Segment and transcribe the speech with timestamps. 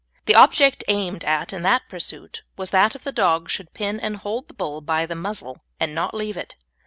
[0.25, 4.47] The object aimed at in that pursuit was that the dog should pin and hold
[4.47, 6.55] the bull by the muzzle, and not leave it.